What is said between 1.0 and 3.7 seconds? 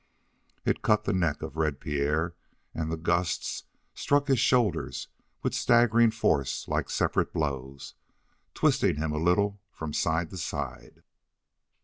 the neck of Red Pierre, and the gusts